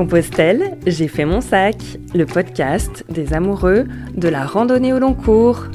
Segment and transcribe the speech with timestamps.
[0.00, 1.76] Compostelle, j'ai fait mon sac,
[2.14, 3.84] le podcast des amoureux
[4.16, 5.66] de la randonnée au long cours.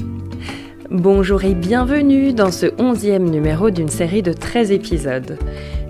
[0.90, 5.38] Bonjour et bienvenue dans ce onzième numéro d'une série de 13 épisodes.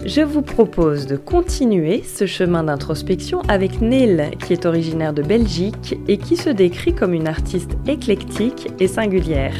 [0.05, 5.99] Je vous propose de continuer ce chemin d'introspection avec Neil, qui est originaire de Belgique
[6.07, 9.55] et qui se décrit comme une artiste éclectique et singulière.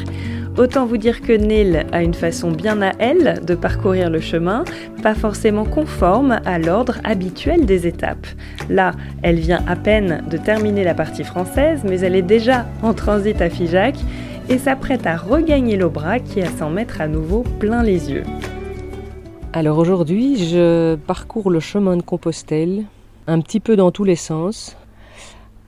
[0.57, 4.63] Autant vous dire que Neil a une façon bien à elle de parcourir le chemin,
[5.03, 8.25] pas forcément conforme à l'ordre habituel des étapes.
[8.67, 12.95] Là, elle vient à peine de terminer la partie française, mais elle est déjà en
[12.95, 13.95] transit à Figeac
[14.49, 18.23] et s'apprête à regagner l'Aubrac et à s'en mettre à nouveau plein les yeux.
[19.53, 22.85] Alors aujourd'hui, je parcours le chemin de Compostelle,
[23.27, 24.76] un petit peu dans tous les sens,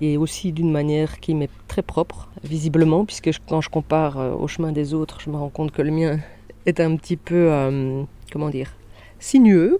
[0.01, 4.47] et aussi d'une manière qui m'est très propre, visiblement, puisque quand je compare euh, au
[4.47, 6.19] chemin des autres, je me rends compte que le mien
[6.65, 8.73] est un petit peu, euh, comment dire,
[9.19, 9.79] sinueux.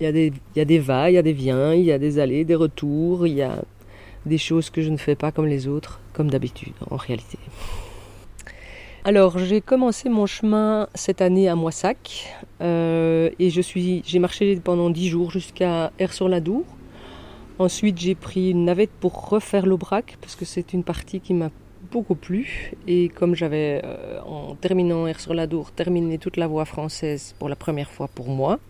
[0.00, 1.84] Il y, a des, il y a des va, il y a des viens, il
[1.84, 3.64] y a des allées, des retours, il y a
[4.26, 7.38] des choses que je ne fais pas comme les autres, comme d'habitude en réalité.
[9.04, 12.26] Alors j'ai commencé mon chemin cette année à Moissac
[12.60, 16.64] euh, et j'ai marché pendant dix jours jusqu'à Air-sur-la-Dour
[17.58, 21.50] Ensuite, j'ai pris une navette pour refaire l'Aubrac parce que c'est une partie qui m'a
[21.90, 22.72] beaucoup plu.
[22.86, 27.34] Et comme j'avais, euh, en terminant Air sur la Dour, terminé toute la voie française
[27.40, 28.60] pour la première fois pour moi,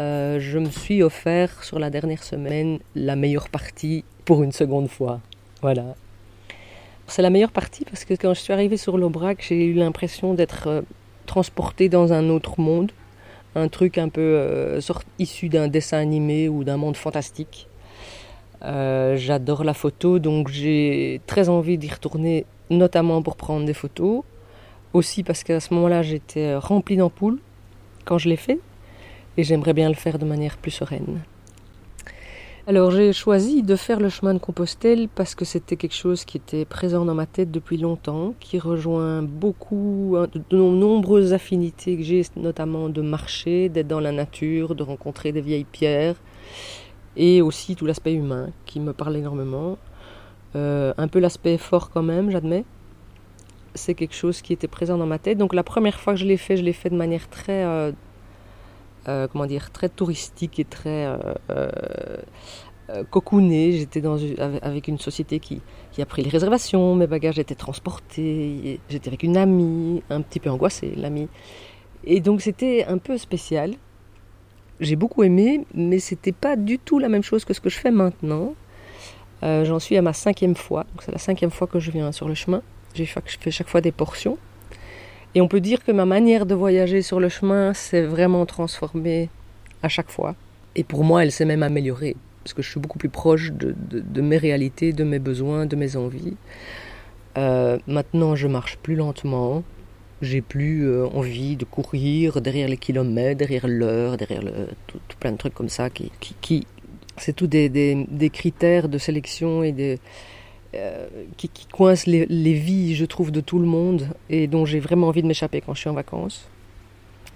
[0.00, 4.88] euh, je me suis offert sur la dernière semaine la meilleure partie pour une seconde
[4.88, 5.20] fois.
[5.62, 5.94] Voilà.
[7.06, 10.34] C'est la meilleure partie parce que quand je suis arrivée sur l'Aubrac, j'ai eu l'impression
[10.34, 10.82] d'être euh,
[11.24, 12.92] transportée dans un autre monde.
[13.54, 14.78] Un truc un peu
[15.18, 17.66] issu d'un dessin animé ou d'un monde fantastique.
[18.62, 24.22] Euh, j'adore la photo, donc j'ai très envie d'y retourner, notamment pour prendre des photos.
[24.94, 27.38] Aussi parce qu'à ce moment-là, j'étais remplie d'ampoules
[28.04, 28.58] quand je l'ai fait,
[29.36, 31.20] et j'aimerais bien le faire de manière plus sereine.
[32.66, 36.36] Alors j'ai choisi de faire le chemin de Compostelle parce que c'était quelque chose qui
[36.36, 40.16] était présent dans ma tête depuis longtemps, qui rejoint beaucoup
[40.50, 45.40] de nombreuses affinités que j'ai, notamment de marcher, d'être dans la nature, de rencontrer des
[45.40, 46.16] vieilles pierres
[47.18, 49.76] et aussi tout l'aspect humain qui me parle énormément.
[50.56, 52.64] Euh, un peu l'aspect fort quand même, j'admets.
[53.74, 55.36] C'est quelque chose qui était présent dans ma tête.
[55.36, 57.92] Donc la première fois que je l'ai fait, je l'ai fait de manière très, euh,
[59.08, 61.06] euh, comment dire, très touristique et très
[63.10, 63.72] cocoonée.
[63.72, 64.16] J'étais dans
[64.62, 65.60] avec une société qui,
[65.92, 70.40] qui, a pris les réservations, mes bagages étaient transportés, j'étais avec une amie, un petit
[70.40, 71.28] peu angoissée, l'amie.
[72.04, 73.74] Et donc c'était un peu spécial
[74.80, 77.78] j'ai beaucoup aimé, mais c'était pas du tout la même chose que ce que je
[77.78, 78.54] fais maintenant.
[79.42, 82.12] Euh, j'en suis à ma cinquième fois, donc c'est la cinquième fois que je viens
[82.12, 82.62] sur le chemin.
[82.94, 84.38] J'ai fait chaque fois des portions.
[85.34, 89.28] Et on peut dire que ma manière de voyager sur le chemin s'est vraiment transformée
[89.82, 90.34] à chaque fois.
[90.74, 93.74] Et pour moi, elle s'est même améliorée, parce que je suis beaucoup plus proche de,
[93.78, 96.36] de, mes réalités, de mes besoins, de mes envies.
[97.36, 99.62] Euh, maintenant, je marche plus lentement,
[100.22, 104.52] j'ai plus euh, envie de courir derrière les kilomètres, derrière l'heure, derrière le,
[104.86, 106.66] tout, plein de trucs comme ça qui, qui, qui
[107.16, 109.98] c'est tout des, des, des, critères de sélection et des,
[110.74, 114.64] euh, qui, qui, coincent les, les, vies, je trouve, de tout le monde et dont
[114.64, 116.48] j'ai vraiment envie de m'échapper quand je suis en vacances.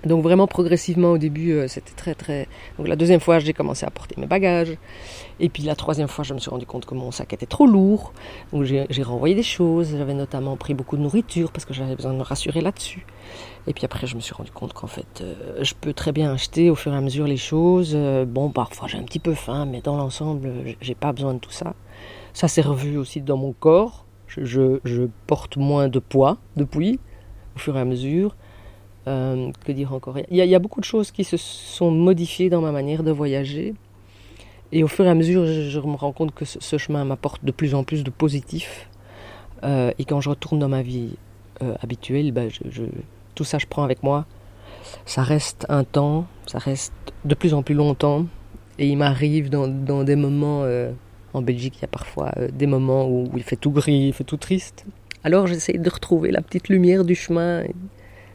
[0.05, 2.49] Donc vraiment progressivement au début, euh, c'était très très...
[2.77, 4.77] Donc la deuxième fois, j'ai commencé à porter mes bagages.
[5.39, 7.67] Et puis la troisième fois, je me suis rendu compte que mon sac était trop
[7.67, 8.13] lourd.
[8.53, 9.95] Donc j'ai renvoyé des choses.
[9.97, 13.07] J'avais notamment pris beaucoup de nourriture parce que j'avais besoin de me rassurer là-dessus.
[13.67, 16.33] Et puis après, je me suis rendu compte qu'en fait, euh, je peux très bien
[16.33, 17.93] acheter au fur et à mesure les choses.
[17.95, 21.39] Euh, bon, parfois j'ai un petit peu faim, mais dans l'ensemble, j'ai pas besoin de
[21.39, 21.75] tout ça.
[22.33, 24.05] Ça s'est revu aussi dans mon corps.
[24.27, 26.99] Je, je, je porte moins de poids depuis
[27.55, 28.35] au fur et à mesure.
[29.09, 32.61] Euh, que dire encore il y, a, beaucoup de choses qui se sont modifiées dans
[32.61, 33.75] ma manière de voyager.
[34.71, 37.51] Et au fur et à mesure, je, me rends compte que ce, chemin m'apporte de
[37.51, 38.89] plus en plus de positif.
[39.65, 41.17] Euh, et quand je retourne dans ma vie
[41.63, 42.85] euh, habituelle, ben je,
[43.35, 44.25] tout ça je prends avec moi.
[45.05, 46.93] Ça reste un temps, ça reste
[47.25, 48.27] de plus en plus longtemps.
[48.79, 50.65] Et il m'arrive dans, dans, des moments,
[51.35, 54.25] en Belgique, il y a parfois des moments où, il fait tout gris, il fait
[54.25, 54.87] tout triste.
[55.25, 57.65] Alors j'essaie de retrouver la petite lumière du chemin.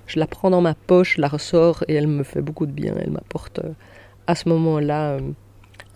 [0.08, 2.72] Je la prends dans ma poche, je la ressors et elle me fait beaucoup de
[2.72, 2.96] bien.
[2.98, 3.74] Elle m'apporte euh,
[4.26, 5.20] à ce moment-là euh,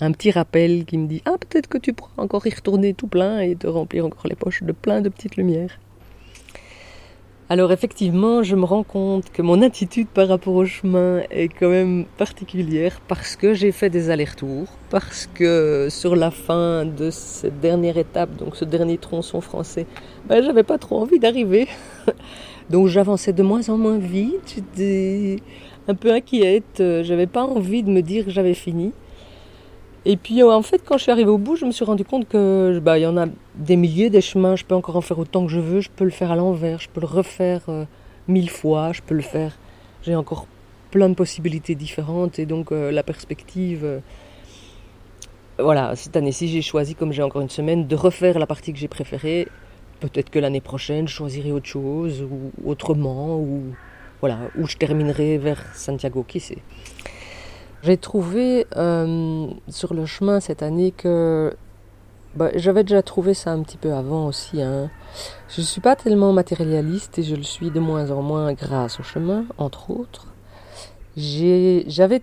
[0.01, 3.07] un petit rappel qui me dit Ah, peut-être que tu pourras encore y retourner tout
[3.07, 5.79] plein et te remplir encore les poches de plein de petites lumières.
[7.51, 11.67] Alors effectivement, je me rends compte que mon attitude par rapport au chemin est quand
[11.67, 17.59] même particulière parce que j'ai fait des allers-retours, parce que sur la fin de cette
[17.59, 19.85] dernière étape, donc ce dernier tronçon français,
[20.29, 21.67] ben, j'avais pas trop envie d'arriver.
[22.71, 25.37] Donc j'avançais de moins en moins vite, j'étais
[25.87, 28.93] un peu inquiète, j'avais pas envie de me dire que j'avais fini.
[30.05, 32.27] Et puis en fait, quand je suis arrivée au bout, je me suis rendu compte
[32.27, 34.55] que bah, il y en a des milliers des chemins.
[34.55, 35.81] Je peux encore en faire autant que je veux.
[35.81, 36.79] Je peux le faire à l'envers.
[36.79, 37.61] Je peux le refaire
[38.27, 38.93] mille fois.
[38.93, 39.59] Je peux le faire.
[40.01, 40.47] J'ai encore
[40.89, 44.01] plein de possibilités différentes et donc la perspective
[45.59, 48.79] voilà, cette année-ci, j'ai choisi, comme j'ai encore une semaine, de refaire la partie que
[48.79, 49.47] j'ai préférée.
[50.01, 53.61] Peut-être que l'année prochaine, je choisirai autre chose, ou autrement, ou
[54.19, 56.57] voilà, où je terminerai vers Santiago, qui sait.
[57.83, 61.55] J'ai trouvé euh, sur le chemin cette année que
[62.35, 64.61] bah, j'avais déjà trouvé ça un petit peu avant aussi.
[64.61, 64.89] Hein.
[65.49, 68.99] Je ne suis pas tellement matérialiste et je le suis de moins en moins grâce
[68.99, 70.27] au chemin, entre autres.
[71.17, 72.21] J'avais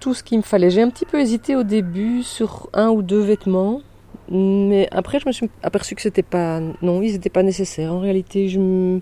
[0.00, 0.70] tout ce qu'il me fallait.
[0.70, 3.82] J'ai un petit peu hésité au début sur un ou deux vêtements,
[4.30, 7.92] mais après je me suis aperçu que c'était pas, non, ils n'étaient pas nécessaires.
[7.92, 9.00] En réalité, je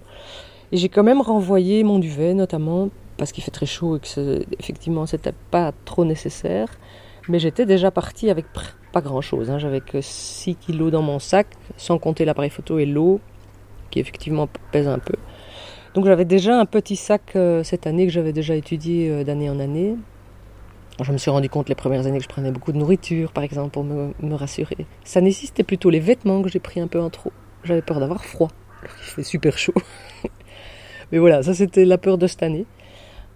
[0.73, 5.07] j'ai quand même renvoyé mon duvet, notamment parce qu'il fait très chaud et que effectivement
[5.07, 6.69] c'était pas trop nécessaire.
[7.29, 8.47] Mais j'étais déjà partie avec
[8.93, 9.51] pas grand chose.
[9.51, 9.59] Hein.
[9.59, 13.21] J'avais que 6 kilos dans mon sac, sans compter l'appareil photo et l'eau,
[13.91, 15.15] qui effectivement pèse un peu.
[15.95, 19.49] Donc j'avais déjà un petit sac euh, cette année que j'avais déjà étudié euh, d'année
[19.49, 19.97] en année.
[21.03, 23.43] Je me suis rendu compte les premières années que je prenais beaucoup de nourriture, par
[23.43, 24.87] exemple, pour me, rassurer.
[25.05, 27.33] Ça nécessitait plutôt les vêtements que j'ai pris un peu en trop.
[27.65, 28.49] J'avais peur d'avoir froid,
[28.83, 29.75] il fait super chaud.
[31.13, 32.67] mais voilà, ça c'était la peur de cette année.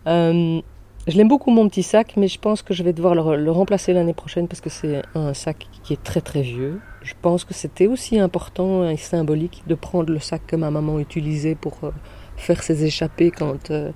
[0.07, 0.61] Euh,
[1.09, 3.95] je l'aime beaucoup mon petit sac, mais je pense que je vais devoir le, remplacer
[3.95, 6.81] l'année prochaine parce que c'est un sac qui est très très vieux.
[7.03, 11.01] Je pense que c'était aussi important et symbolique de prendre le sac que ma maman
[11.01, 11.91] utilisait pour euh,
[12.37, 13.91] faire ses échappées quand euh,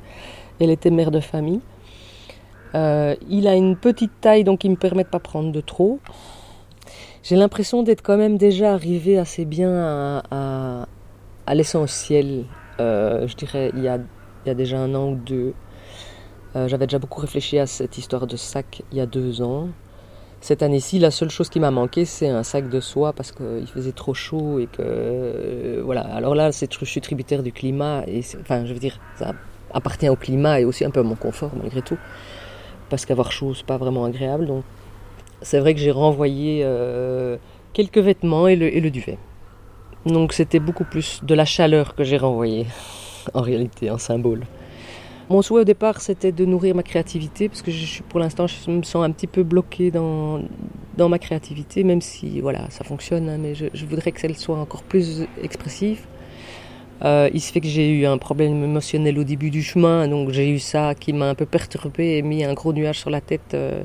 [0.58, 1.60] elle était mère de famille.
[2.74, 6.00] Euh, il a une petite taille, donc il me permet de pas prendre de trop.
[7.22, 10.86] J'ai l'impression d'être quand même déjà arrivé assez bien à,
[11.54, 12.44] l'essentiel.
[12.80, 13.98] Euh, je dirais il y, a,
[14.54, 15.54] déjà un an ou deux.
[16.56, 19.68] Euh, j'avais déjà beaucoup réfléchi à cette histoire de sac il y a deux ans.
[20.40, 23.68] Cette année-ci, la seule chose qui m'a manqué, c'est un sac de soie parce qu'il
[23.68, 26.00] faisait trop chaud et que voilà.
[26.00, 29.34] Alors là, je suis tributaire du climat et enfin, je veux dire, ça
[29.72, 31.96] appartient au climat et aussi un peu à mon confort malgré tout
[32.92, 34.44] parce qu'avoir chaud, c'est pas vraiment agréable.
[34.44, 34.64] Donc,
[35.40, 37.38] c'est vrai que j'ai renvoyé euh,
[37.72, 39.16] quelques vêtements et le, duvet.
[40.04, 42.66] Donc, c'était beaucoup plus de la chaleur que j'ai renvoyé,
[43.34, 44.42] en réalité, en symbole.
[45.30, 48.70] Mon souhait au départ, c'était de nourrir ma créativité, parce que je, pour l'instant, je
[48.70, 50.42] me sens un petit peu bloquée dans,
[50.98, 54.36] dans ma créativité, même si voilà, ça fonctionne, hein, mais je, je voudrais que celle
[54.36, 56.00] soit encore plus expressive.
[57.04, 60.30] Euh, il se fait que j'ai eu un problème émotionnel au début du chemin, donc
[60.30, 63.20] j'ai eu ça qui m'a un peu perturbé et mis un gros nuage sur la
[63.20, 63.82] tête euh,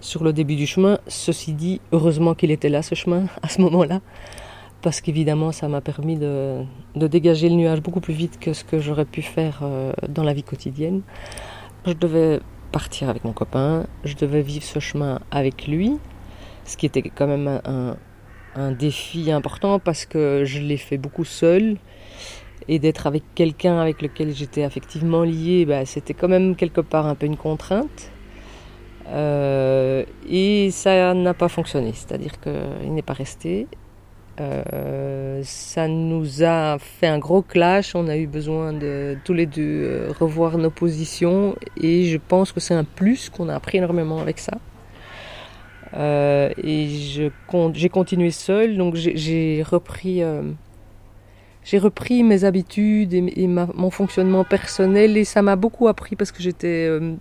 [0.00, 0.98] sur le début du chemin.
[1.08, 4.00] Ceci dit, heureusement qu'il était là ce chemin à ce moment-là,
[4.80, 6.64] parce qu'évidemment ça m'a permis de,
[6.94, 10.32] dégager le nuage beaucoup plus vite que ce que j'aurais pu faire euh, dans la
[10.32, 11.02] vie quotidienne.
[11.84, 12.38] Je devais
[12.70, 15.98] partir avec mon copain, je devais vivre ce chemin avec lui,
[16.64, 17.96] ce qui était quand même un,
[18.54, 21.76] un défi important parce que je l'ai fait beaucoup seul
[22.68, 27.06] et d'être avec quelqu'un avec lequel j'étais affectivement liée, bah, c'était quand même quelque part
[27.06, 28.10] un peu une contrainte.
[29.08, 33.66] Euh, et ça n'a pas fonctionné, c'est-à-dire qu'il n'est pas resté.
[34.40, 39.44] Euh, ça nous a fait un gros clash, on a eu besoin de tous les
[39.44, 43.76] deux euh, revoir nos positions et je pense que c'est un plus qu'on a appris
[43.76, 44.52] énormément avec ça.
[45.94, 46.88] et
[47.74, 50.22] j'ai continué seule, donc j'ai repris
[51.64, 56.42] j'ai repris mes habitudes et, mon fonctionnement personnel et ça m'a beaucoup appris parce que
[56.42, 57.14] j'étais euh,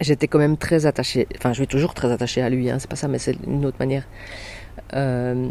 [0.00, 2.90] j'étais quand même très attachée enfin je suis toujours très attachée à lui hein, c'est
[2.90, 4.06] pas ça mais c'est une autre manière.
[4.94, 5.48] Euh,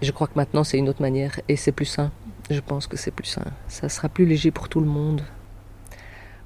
[0.00, 2.10] je crois que maintenant c'est une autre manière et c'est plus sain.
[2.50, 3.44] Je pense que c'est plus sain.
[3.66, 5.22] Ça sera plus léger pour tout le monde.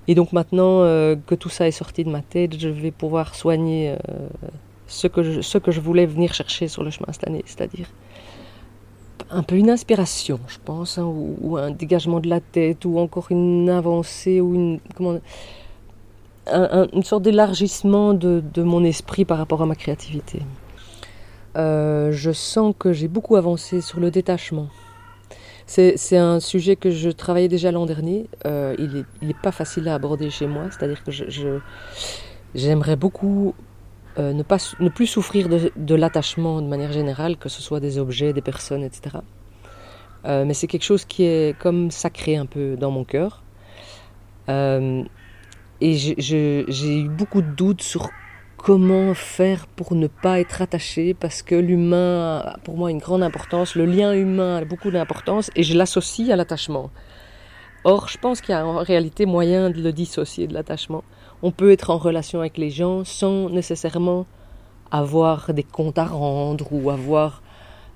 [0.08, 3.34] Et donc maintenant euh, que tout ça est sorti de ma tête je vais pouvoir
[3.34, 3.96] soigner
[4.86, 7.86] ce que ce que je voulais venir chercher sur le chemin cette année c'est-à-dire
[9.30, 13.26] un peu une inspiration, je pense, hein, ou, un dégagement de la tête, ou encore
[13.30, 14.80] une avancée, ou une,
[16.50, 20.42] une sorte d'élargissement de, mon esprit par rapport à ma créativité.
[21.56, 24.68] Euh, je sens que j'ai beaucoup avancé sur le détachement.
[25.66, 28.26] C'est un sujet que je travaillais déjà l'an dernier.
[28.46, 31.10] Euh, il n'est pas facile à aborder chez moi, c'est-à-dire que
[32.54, 33.54] j'aimerais beaucoup
[34.18, 37.98] euh, ne, pas, ne plus souffrir de, l'attachement de manière générale, que ce soit des
[37.98, 39.18] objets, des personnes, etc.
[40.24, 43.42] Euh, mais c'est quelque chose qui est comme sacré un peu dans mon cœur.
[44.48, 45.02] Euh,
[45.80, 48.10] et j'ai eu beaucoup de doutes sur
[48.56, 53.22] comment faire pour ne pas être attaché, parce que l'humain a pour moi une grande
[53.22, 56.90] importance, le lien humain a beaucoup d'importance, et je l'associe à l'attachement.
[57.84, 61.02] Or, je pense qu'il y a en réalité moyen de le dissocier de l'attachement
[61.42, 64.26] on peut être en relation avec les gens sans nécessairement
[64.90, 67.42] avoir des comptes à rendre ou avoir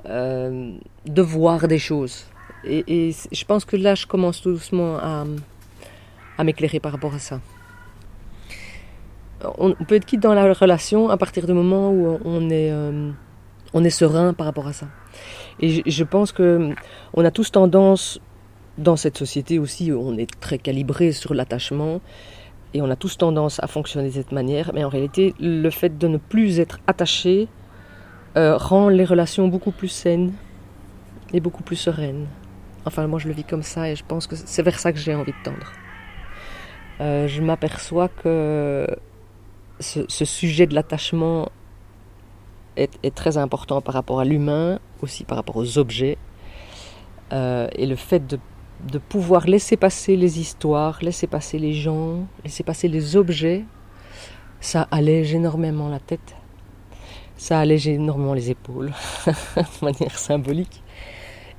[0.07, 0.73] euh,
[1.07, 2.25] de voir des choses.
[2.65, 5.25] Et, je pense que là, je commence tout doucement à,
[6.43, 7.41] m'éclairer par rapport à ça.
[9.59, 13.11] On, peut être quitte dans la relation à partir du moment où on est, euh,
[13.91, 14.87] serein par rapport à ça.
[15.61, 16.75] Et je, je pense que
[17.15, 18.19] on a tous tendance,
[18.79, 22.01] dans cette société aussi, on est très calibré sur l'attachement,
[22.75, 25.97] et on a tous tendance à fonctionner de cette manière, mais en réalité, le fait
[25.97, 27.49] de ne plus être attaché
[28.37, 30.33] euh, rend les relations beaucoup plus saines
[31.33, 32.27] et beaucoup plus sereines.
[32.85, 34.99] Enfin, moi, je le vis comme ça et je pense que c'est vers ça que
[34.99, 35.73] j'ai envie de tendre.
[37.01, 38.87] Euh, je m'aperçois que
[39.81, 41.49] ce, sujet de l'attachement
[42.77, 46.19] est, très important par rapport à l'humain, aussi par rapport aux objets.
[47.33, 48.39] Euh, et le fait de
[48.85, 53.65] de pouvoir laisser passer les histoires, laisser passer les gens, laisser passer les objets,
[54.61, 56.37] ça allège énormément la tête.
[57.37, 58.93] Ça allège énormément les épaules,
[59.27, 60.83] de manière symbolique.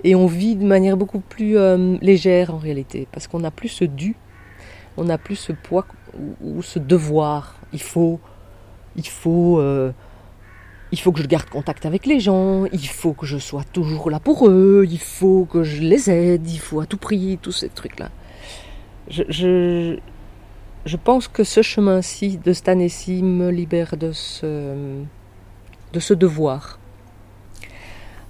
[0.04, 3.70] Et on vit de manière beaucoup plus euh, légère en réalité, parce qu'on n'a plus
[3.70, 4.16] ce dû,
[4.96, 5.86] on n'a plus ce poids
[6.42, 7.56] ou, ce devoir.
[7.74, 8.20] Il faut,
[8.96, 9.92] il faut euh,
[10.92, 14.10] il faut que je garde contact avec les gens, il faut que je sois toujours
[14.10, 17.52] là pour eux, il faut que je les aide, il faut à tout prix, tous
[17.52, 18.10] ces trucs-là.
[19.10, 19.98] Je, je,
[20.86, 25.02] je, pense que ce chemin-ci, de cette année-ci, me libère de ce,
[25.94, 26.80] de ce devoir.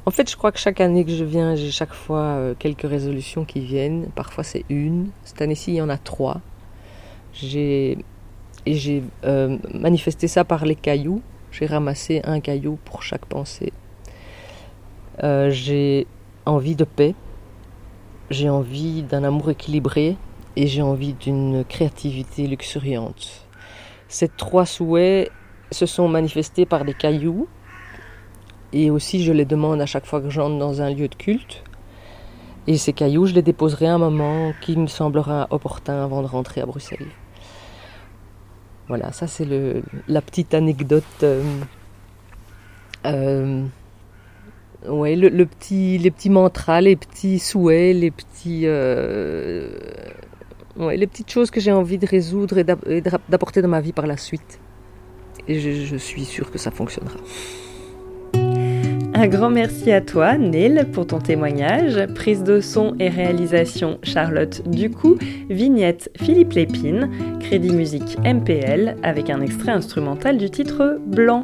[0.05, 2.87] En fait, je crois que chaque année que je viens, j'ai chaque fois euh, quelques
[2.87, 4.07] résolutions qui viennent.
[4.15, 5.09] Parfois, c'est une.
[5.25, 6.39] Cette année-ci, il y en a trois.
[7.33, 7.97] J'ai
[8.67, 11.21] et j'ai euh, manifesté ça par les cailloux
[11.57, 13.73] j'ai ramassé un caillou pour chaque pensée.
[15.23, 16.05] Euh, j'ai
[16.45, 17.15] envie de paix,
[18.29, 20.17] j'ai envie d'un amour équilibré
[20.55, 23.47] et j'ai envie d'une créativité luxuriante.
[24.07, 25.31] Ces trois souhaits
[25.71, 27.47] se sont manifestés par des cailloux
[28.71, 31.63] et aussi je les demande à chaque fois que j'entre dans un lieu de culte.
[32.67, 36.27] Et ces cailloux, je les déposerai à un moment qui me semblera opportun avant de
[36.27, 37.07] rentrer à Bruxelles.
[38.88, 39.48] Voilà, ça c'est
[40.08, 41.03] la petite anecdote.
[41.24, 41.44] Euh,
[43.06, 43.63] euh,
[44.88, 49.70] ouais, les petits mantras, les petits souhaits, les petits, euh,
[50.77, 54.15] les petites choses que j'ai envie de résoudre et d'apporter dans ma vie par la
[54.15, 54.60] suite.
[55.50, 57.17] Et je suis sûre que ça fonctionnera.
[59.19, 62.05] Un grand merci à toi, Neil, pour ton témoignage.
[62.13, 65.17] Prise de son et réalisation Charlotte Ducou,
[65.50, 67.09] vignette Philippe Lépine,
[67.39, 71.41] crédit musique MPL avec un extrait instrumental du titre Blanc.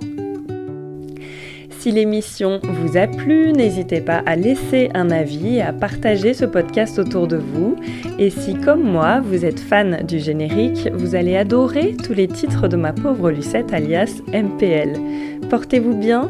[1.71, 6.45] Si l'émission vous a plu, n'hésitez pas à laisser un avis et à partager ce
[6.45, 7.75] podcast autour de vous.
[8.19, 12.67] Et si, comme moi, vous êtes fan du générique, vous allez adorer tous les titres
[12.67, 14.93] de ma pauvre Lucette alias MPL.
[15.49, 16.29] Portez-vous bien